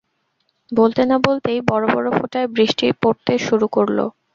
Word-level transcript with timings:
বলতে 0.71 1.01
না 1.05 1.17
বলতেই 1.27 1.59
বড়-বড় 1.69 2.07
ফোঁটায় 2.17 2.47
বৃষ্টি 2.55 2.85
পড়তে 3.01 3.33
শুরু 3.47 3.65
করল। 3.67 3.97